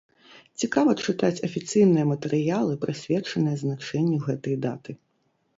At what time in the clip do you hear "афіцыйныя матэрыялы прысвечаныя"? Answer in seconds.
1.49-3.61